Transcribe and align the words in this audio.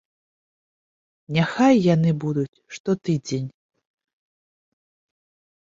Няхай 1.37 1.75
яны 1.93 2.11
будуць 2.25 2.59
штотыдзень! 2.79 3.49